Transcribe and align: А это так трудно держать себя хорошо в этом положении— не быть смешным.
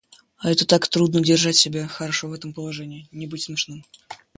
А 0.39 0.49
это 0.49 0.65
так 0.65 0.87
трудно 0.87 1.21
держать 1.21 1.55
себя 1.57 1.87
хорошо 1.87 2.29
в 2.29 2.33
этом 2.33 2.55
положении— 2.55 3.07
не 3.11 3.27
быть 3.27 3.43
смешным. 3.43 3.83